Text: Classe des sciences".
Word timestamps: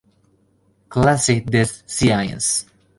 Classe 0.89 1.45
des 1.45 1.83
sciences". 1.85 2.65